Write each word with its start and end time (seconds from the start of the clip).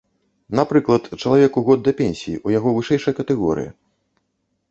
Напрыклад, 0.59 1.03
чалавеку 1.21 1.63
год 1.67 1.83
да 1.89 1.93
пенсіі, 2.01 2.35
у 2.49 2.53
яго 2.57 2.69
вышэйшая 2.77 3.13
катэгорыя. 3.19 3.71